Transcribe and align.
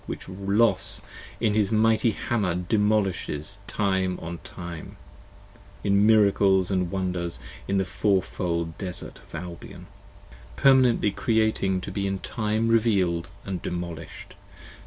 Which 0.07 0.27
Los 0.27 0.99
with 1.39 1.53
his 1.53 1.71
mighty 1.71 2.09
Hammer 2.09 2.55
demolishes 2.55 3.59
time 3.67 4.17
on 4.19 4.39
time 4.39 4.97
In 5.83 6.07
miracles 6.07 6.71
& 6.71 6.71
wonders 6.71 7.39
in 7.67 7.77
the 7.77 7.85
Four 7.85 8.23
fold 8.23 8.75
Desart 8.79 9.19
of 9.21 9.35
Albion, 9.35 9.85
Permanently 10.55 11.11
Creating 11.11 11.81
to 11.81 11.91
be 11.91 12.07
in 12.07 12.17
Time 12.17 12.67
Reveal'd 12.67 13.27
& 13.47 13.61
Demolish'd. 13.61 14.33